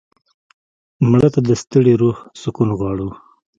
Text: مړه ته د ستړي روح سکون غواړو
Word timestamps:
مړه 1.09 1.27
ته 1.33 1.39
د 1.47 1.49
ستړي 1.61 1.93
روح 2.01 2.17
سکون 2.41 2.69
غواړو 2.79 3.09